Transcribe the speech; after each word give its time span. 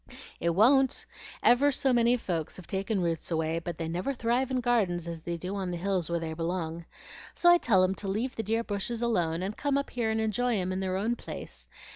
"It 0.39 0.55
won't! 0.55 1.05
ever 1.43 1.71
so 1.71 1.93
many 1.93 2.17
folks 2.17 2.55
have 2.57 2.65
taken 2.65 3.03
roots 3.03 3.29
away, 3.29 3.59
but 3.59 3.77
they 3.77 3.87
never 3.87 4.15
thrive 4.15 4.49
in 4.49 4.59
gardens 4.59 5.07
as 5.07 5.21
they 5.21 5.37
do 5.37 5.55
on 5.55 5.69
the 5.69 5.77
hills 5.77 6.09
where 6.09 6.17
they 6.19 6.33
belong. 6.33 6.85
So 7.35 7.51
I 7.51 7.59
tell 7.59 7.83
'em 7.83 7.93
to 7.93 8.07
leave 8.07 8.35
the 8.35 8.41
dear 8.41 8.63
bushes 8.63 9.03
alone, 9.03 9.43
and 9.43 9.55
come 9.55 9.77
up 9.77 9.91
here 9.91 10.09
and 10.09 10.19
enjoy 10.19 10.57
'em 10.57 10.71
in 10.71 10.79
their 10.79 10.97
own 10.97 11.15
place. 11.17 11.69